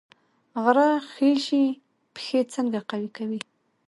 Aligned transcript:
غره 0.63 0.89
خیژي 1.11 1.65
پښې 2.13 2.39
څنګه 2.53 2.79
قوي 2.89 3.09
کوي؟ 3.17 3.39